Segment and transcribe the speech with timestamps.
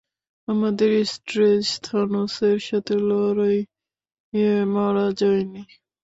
[0.47, 5.63] আমাদের স্ট্রেঞ্জ থানোসের সাথে লড়াইয়ে মারা যায়নি।